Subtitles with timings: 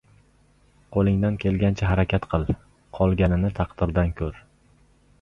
[0.95, 2.49] •Qo‘lingdan kelgancha harakat qil,
[3.01, 4.45] qolganini taqdirdan ko‘r.